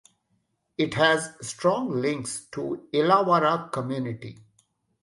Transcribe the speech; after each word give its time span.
It 0.79 0.95
has 0.95 1.29
strong 1.43 1.91
links 1.91 2.45
to 2.53 2.87
the 2.91 2.97
Illawarra 3.01 3.71
community. 3.71 4.39